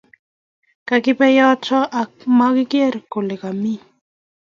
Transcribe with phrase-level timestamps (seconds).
[0.87, 3.81] kakibe yoto ak makiger kole kamii